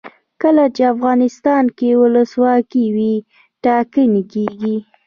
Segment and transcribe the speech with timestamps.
[0.41, 3.13] کله چې افغانستان کې ولسواکي وي
[3.63, 4.75] ټاکنې کیږي.